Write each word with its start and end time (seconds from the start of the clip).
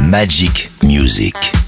Magic 0.00 0.70
Music. 0.82 1.59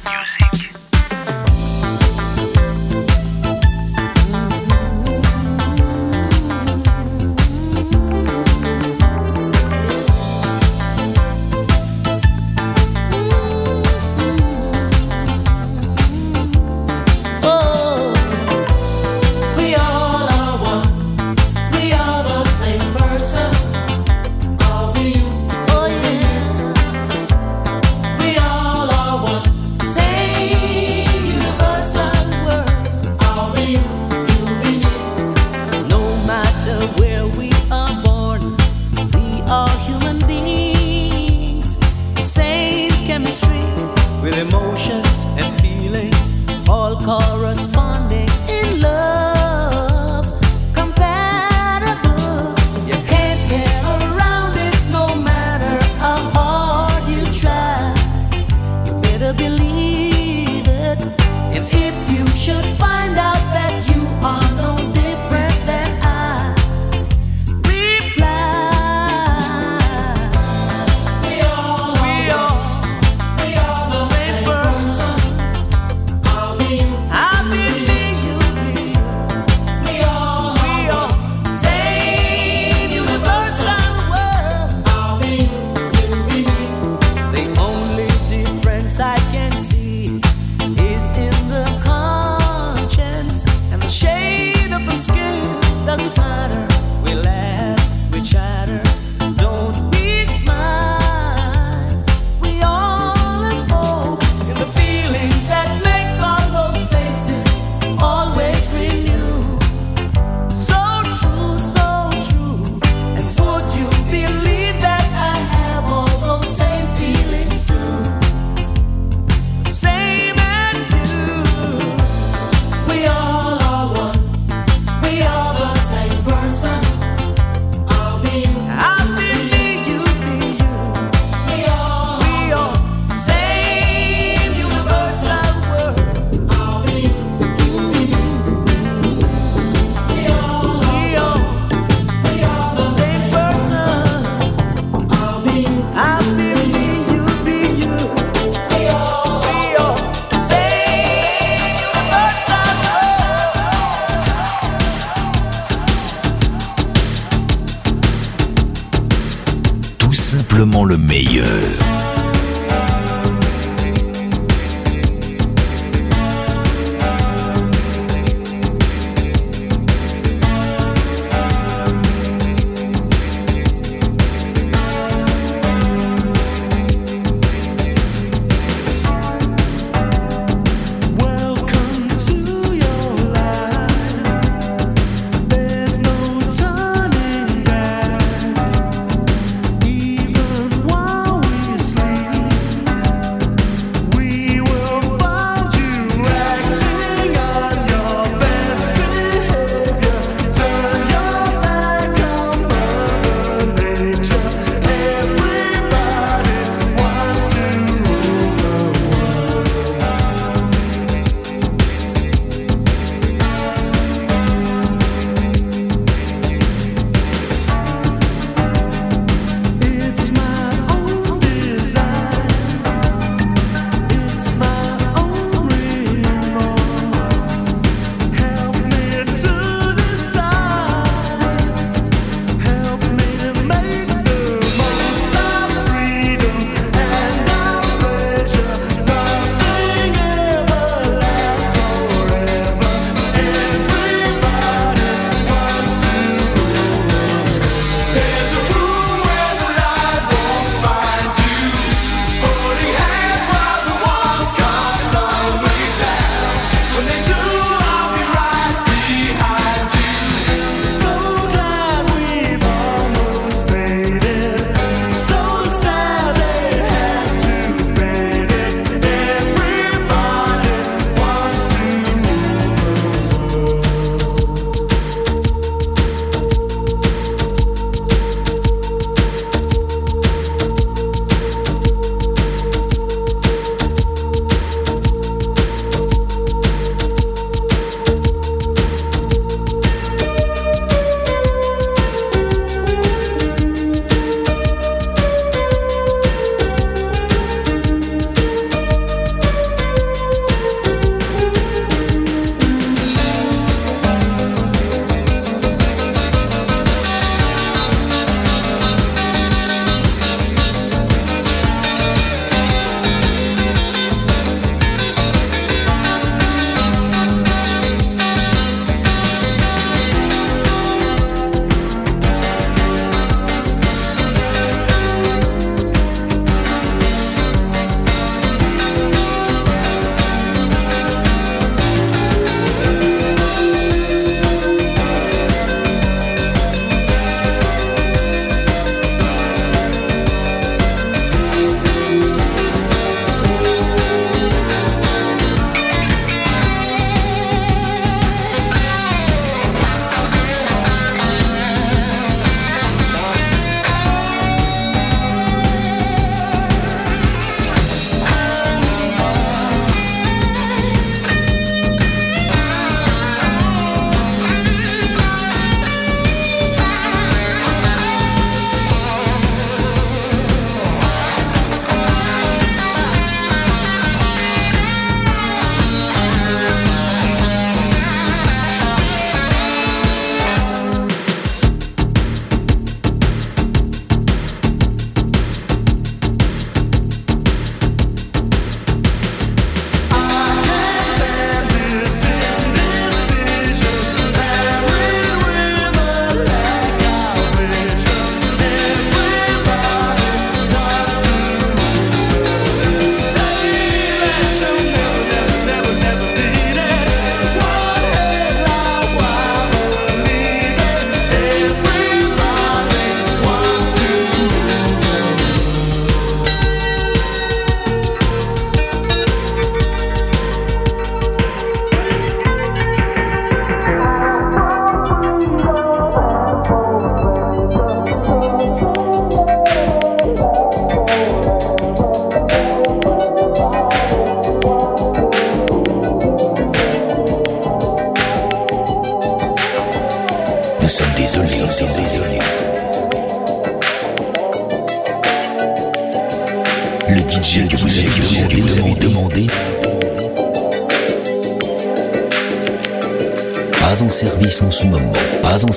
simplement 160.53 160.85
le 160.85 160.99
meilleur. 160.99 161.92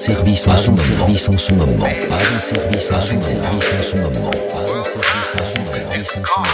service 0.06 0.48
à 0.48 0.56
son 0.56 0.78
service 0.78 1.30
en 1.30 1.38
ce 1.38 1.52
moment. 1.54 1.84
À 1.84 2.40
son 2.40 2.56
service 2.56 2.92
à 2.92 3.02
son 3.02 3.19
service 3.19 3.74
en 3.74 3.81
ce 3.81 3.96
moment. 3.98 4.30
À 4.30 4.68
son 4.68 5.02
service 5.02 5.34
à 5.34 5.40
son 5.40 5.66
service 5.66 6.10
en 6.10 6.13
ce 6.13 6.19
moment. 6.19 6.46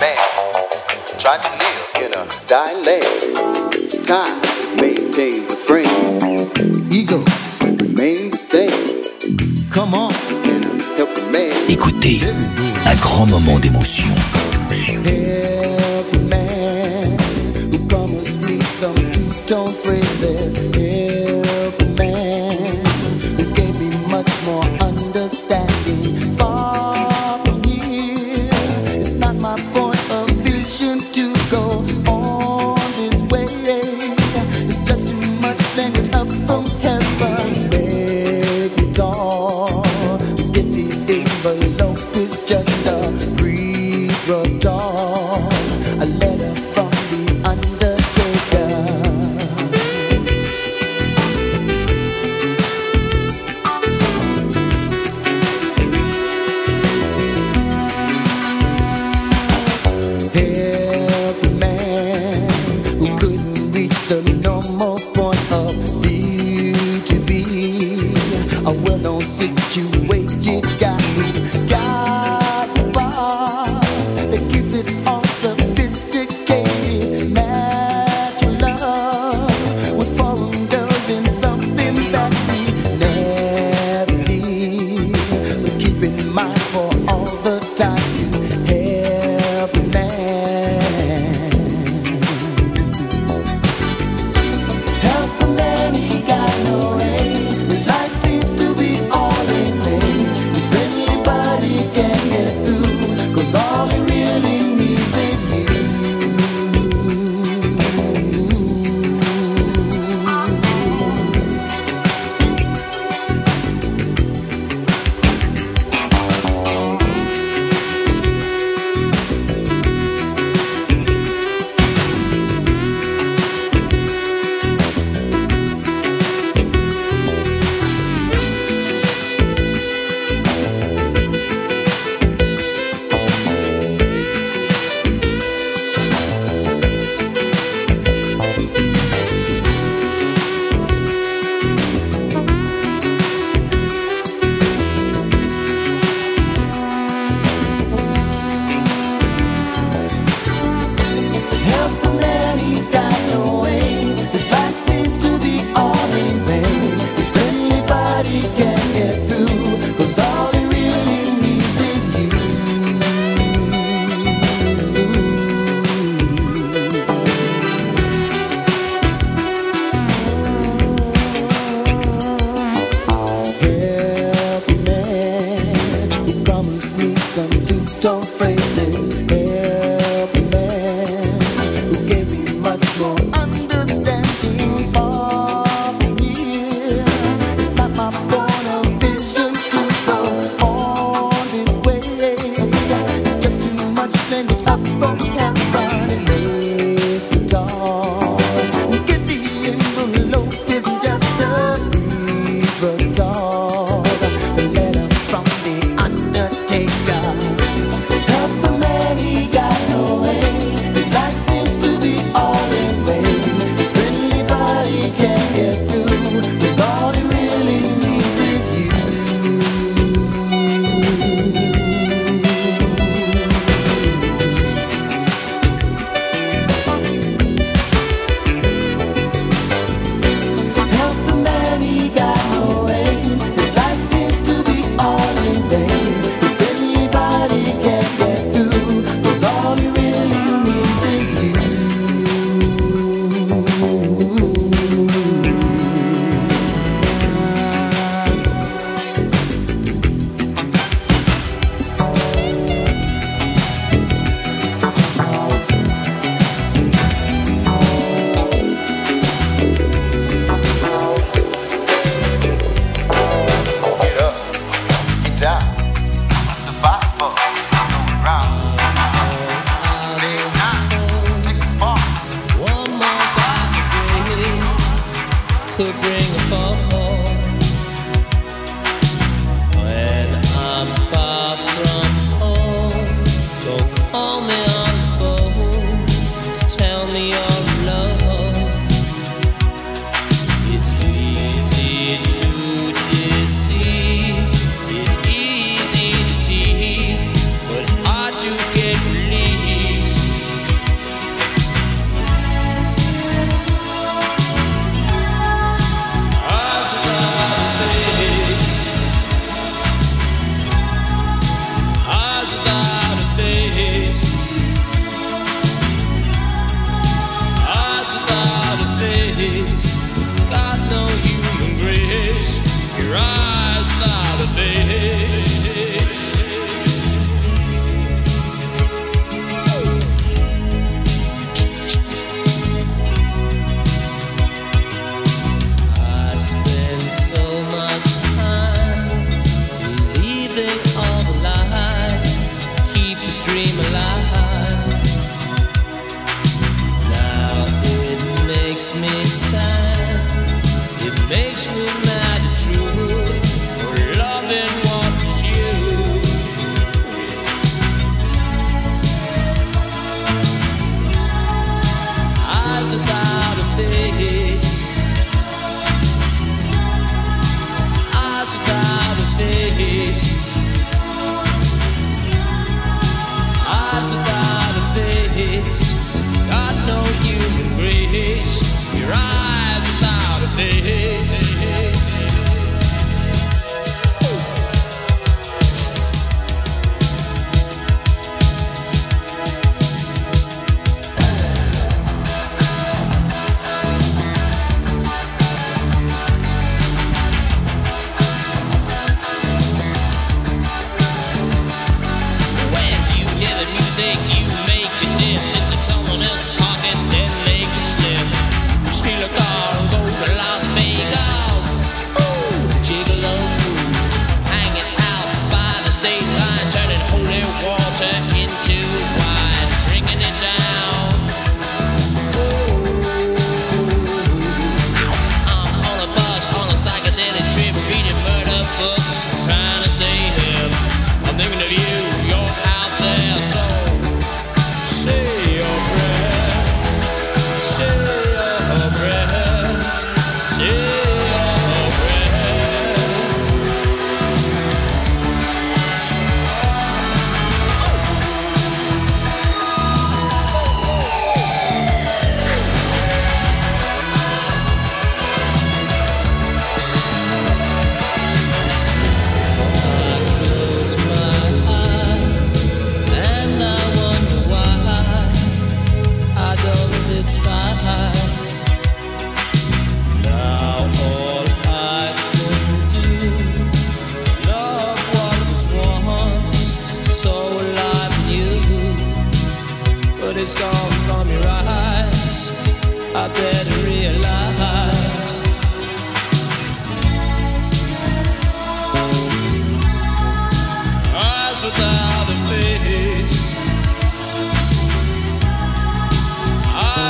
Help 0.00 1.18
trying 1.18 1.42
to 1.42 1.50
live 1.60 1.80
in 2.00 2.10
a 2.16 2.24
dialect. 2.48 3.12
Time 4.06 4.40
maintains 4.80 5.50
a 5.50 5.56
frame. 5.66 6.48
Egos 6.90 7.24
remain 7.60 8.30
the 8.30 8.38
same. 8.38 9.68
Come 9.70 9.92
on 9.92 10.12
and 10.46 10.80
help 10.96 11.10
a 11.14 11.30
man. 11.30 11.52
Écoutez, 11.68 12.22
un 12.86 12.94
grand 12.94 13.26
moment 13.26 13.58
d'émotion. 13.58 14.14
Hey. 14.70 15.55
don't 19.46 19.76
resist. 19.86 20.58
Yeah. 20.76 21.45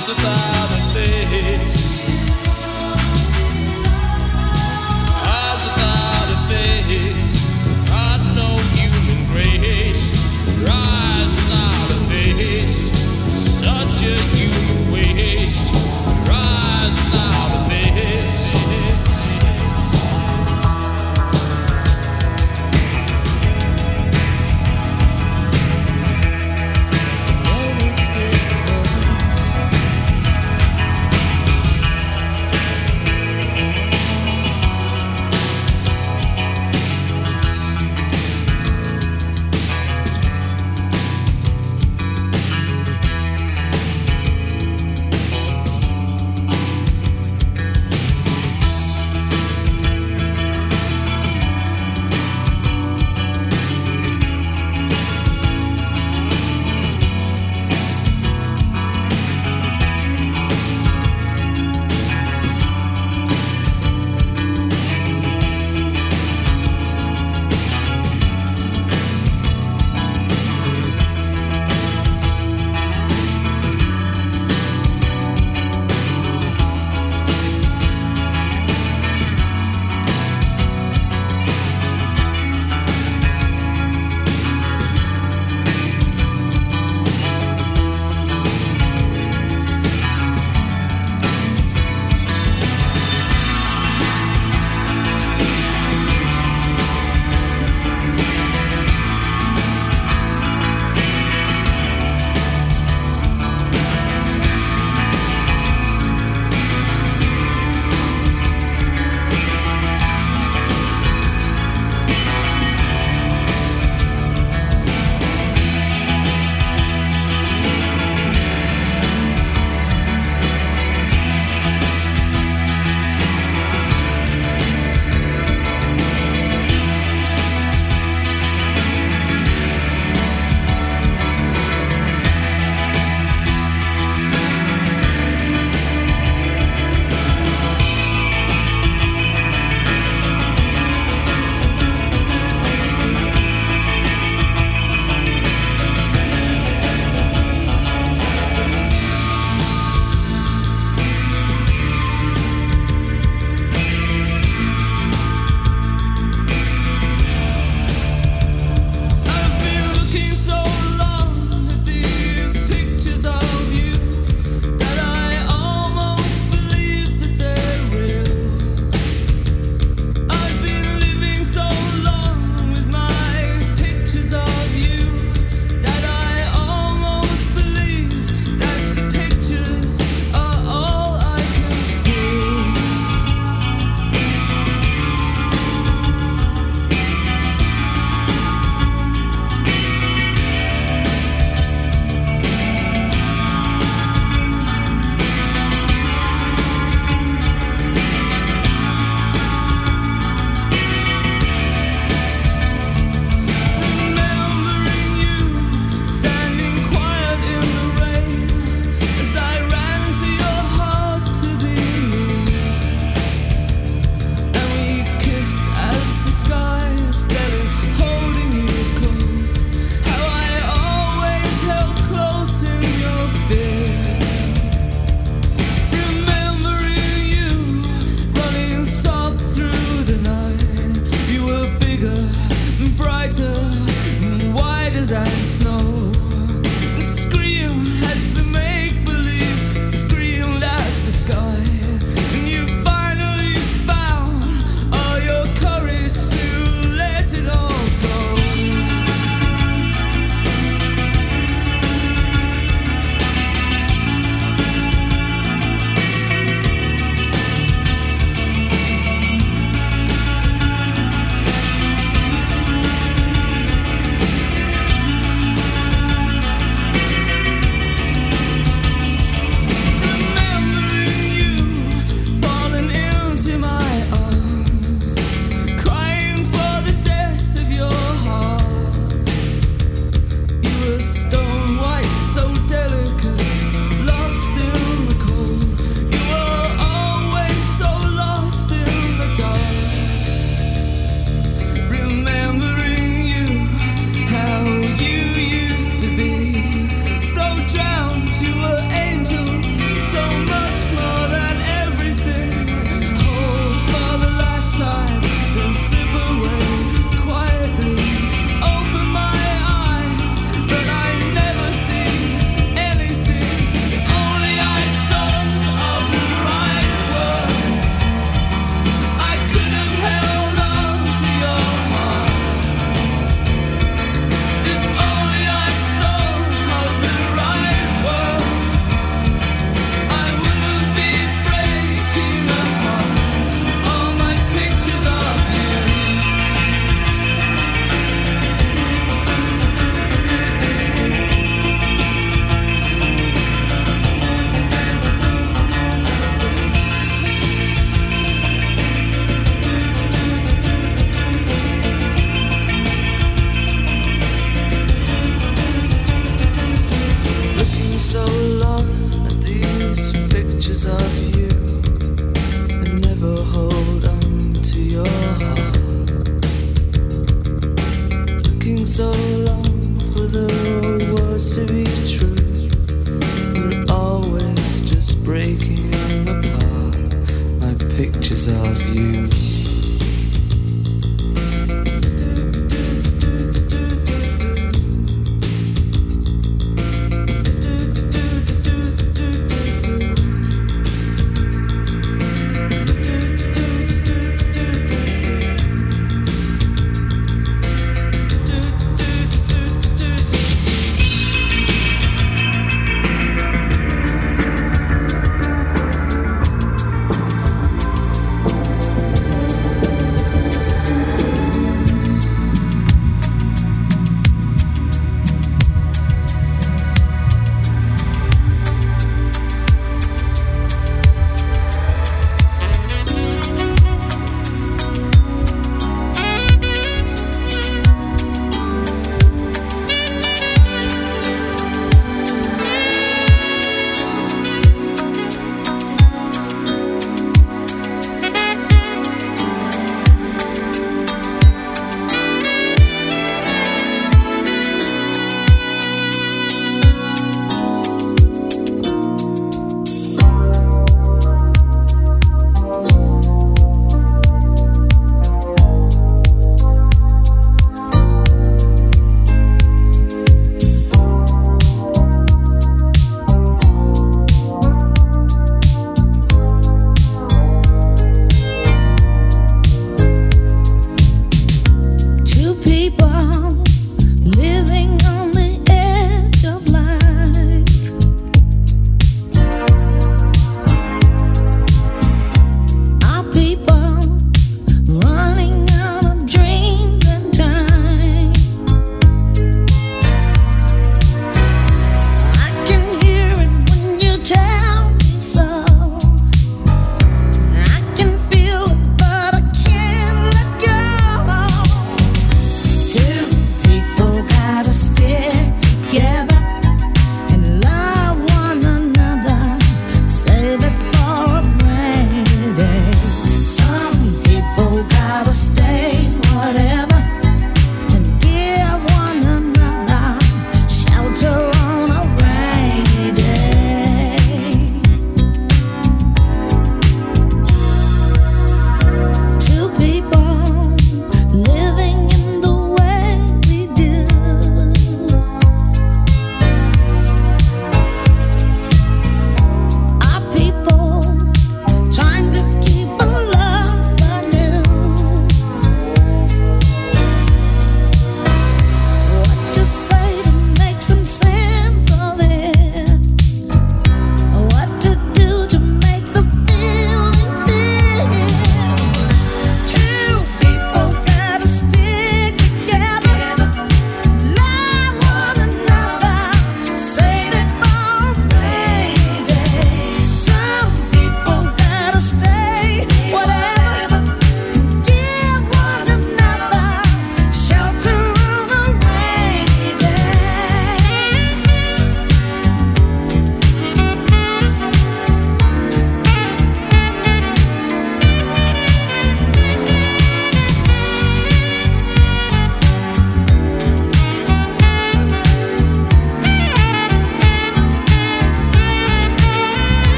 pacified 0.00 0.70
the 0.70 0.94
face. 0.94 1.99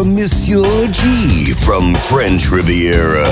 From 0.00 0.14
Monsieur 0.14 0.88
G 0.88 1.52
from 1.52 1.92
French 1.92 2.50
Riviera. 2.50 3.26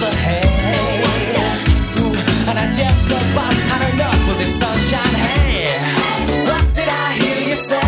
The 0.00 0.08
ahead. 0.08 0.44
Ooh, 2.00 2.16
and 2.48 2.58
I 2.58 2.66
just 2.66 3.06
about 3.06 3.54
had 3.70 3.94
enough 3.94 4.30
of 4.30 4.38
this 4.38 4.58
sunshine. 4.58 5.14
What 6.48 6.64
did 6.74 6.88
I 6.88 7.12
hear 7.20 7.48
you 7.48 7.54
say? 7.54 7.78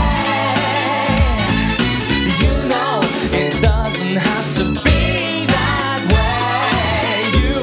You 2.42 2.68
know 2.68 3.00
it 3.32 3.60
doesn't 3.62 4.16
have 4.16 4.52
to 4.58 4.64
be 4.84 5.46
that 5.54 6.00
way. 6.12 7.24
You, 7.40 7.54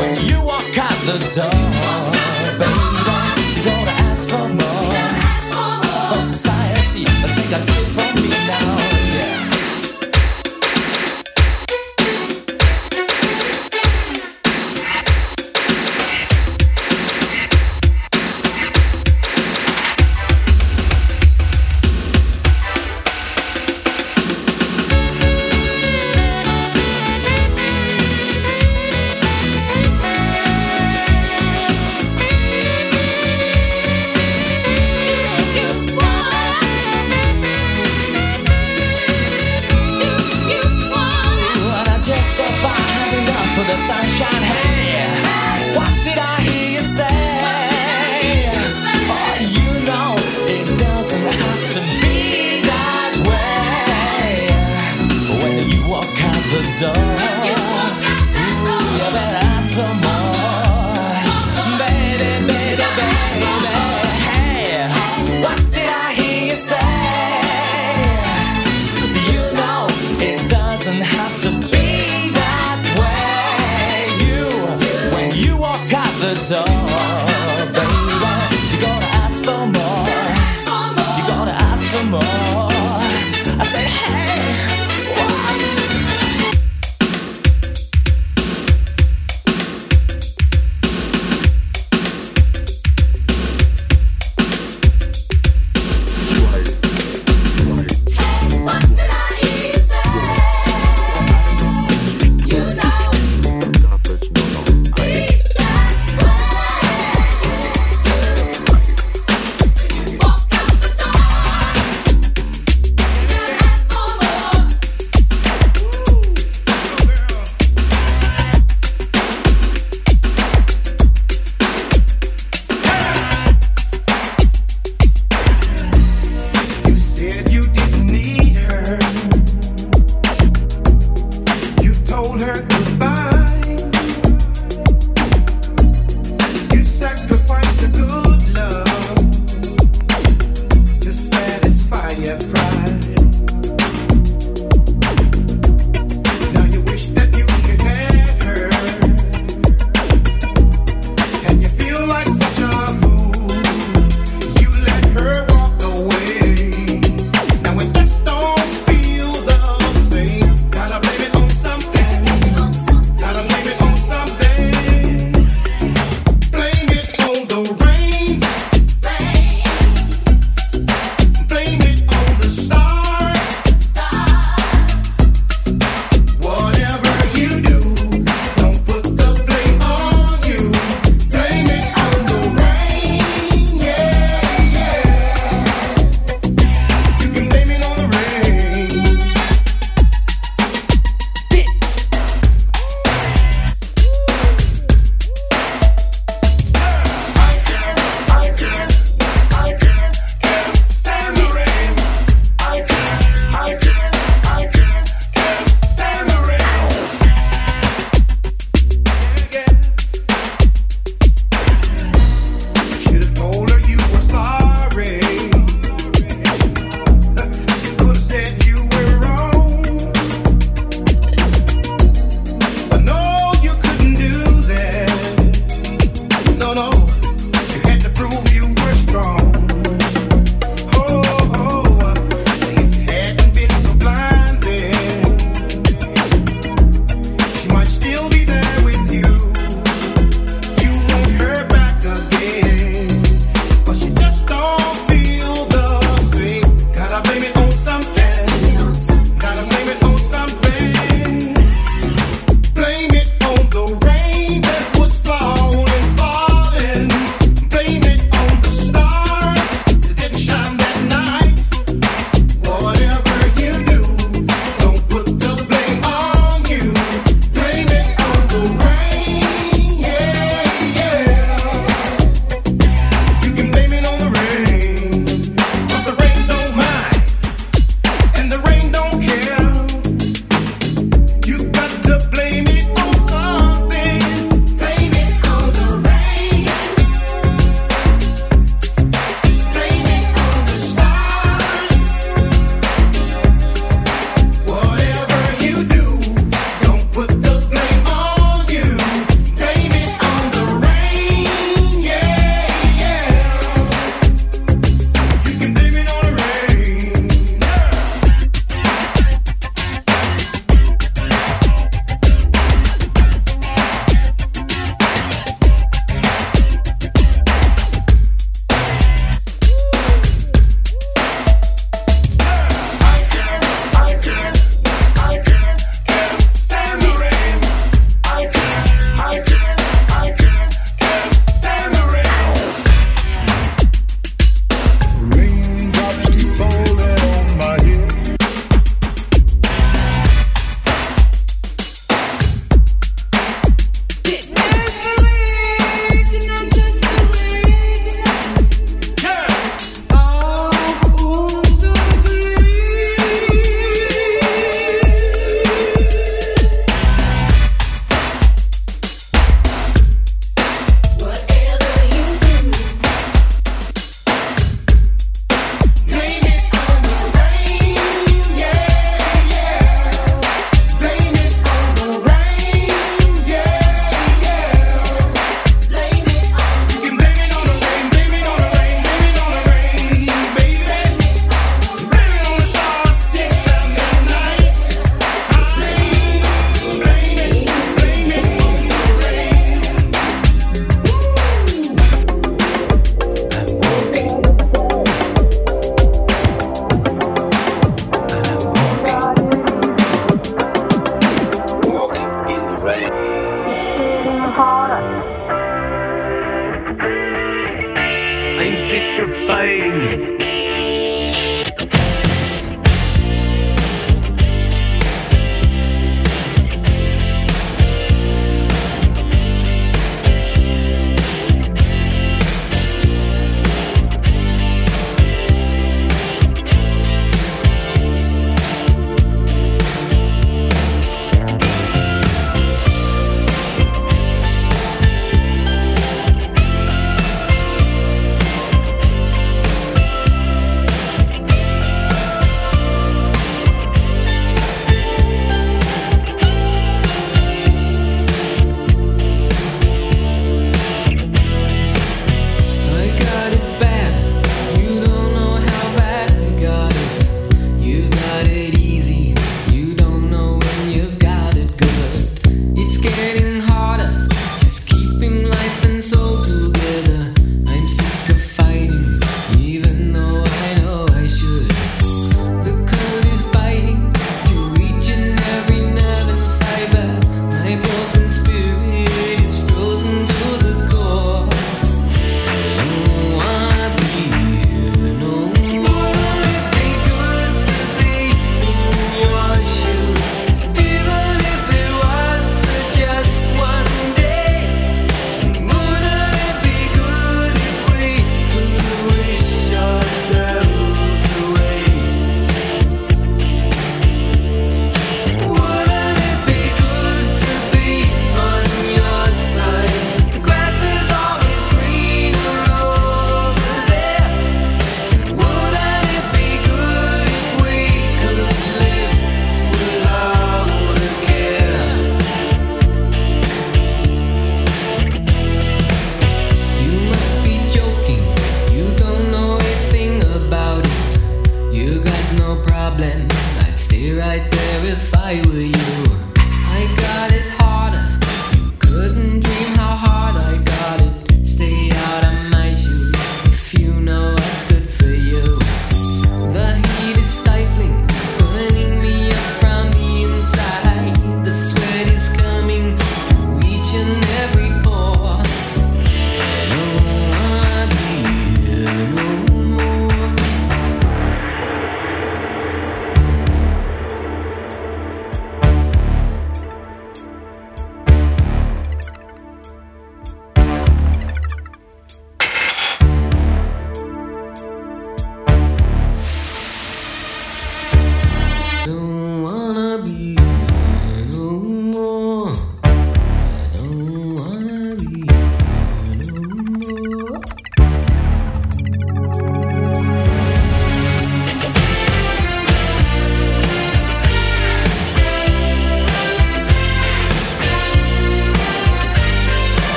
when 0.00 0.12
you 0.26 0.44
walk 0.44 0.78
out 0.78 0.98
the 1.06 1.18
door. 1.34 1.75